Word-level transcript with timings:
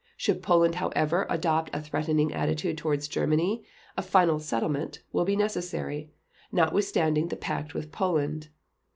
Should 0.17 0.41
Poland 0.41 0.73
however 0.81 1.27
adopt 1.29 1.69
a 1.75 1.79
threatening 1.79 2.33
attitude 2.33 2.75
towards 2.75 3.07
Germany, 3.07 3.63
'a 3.95 4.01
final 4.01 4.39
settlement' 4.39 5.03
will 5.13 5.25
be 5.25 5.35
necessary, 5.35 6.09
notwithstanding 6.51 7.27
the 7.27 7.35
pact 7.35 7.75
with 7.75 7.91
Poland. 7.91 8.49